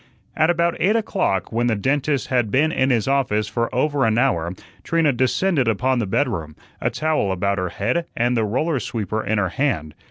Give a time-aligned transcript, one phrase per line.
[0.35, 4.17] At about eight o'clock, when the dentist had been in his office for over an
[4.17, 9.23] hour, Trina descended upon the bedroom, a towel about her head and the roller sweeper
[9.23, 9.93] in her hand.